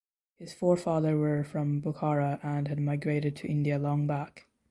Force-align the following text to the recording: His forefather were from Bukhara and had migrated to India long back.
His 0.39 0.51
forefather 0.55 1.15
were 1.15 1.43
from 1.43 1.79
Bukhara 1.79 2.39
and 2.41 2.67
had 2.69 2.79
migrated 2.79 3.35
to 3.35 3.47
India 3.47 3.77
long 3.77 4.07
back. 4.07 4.47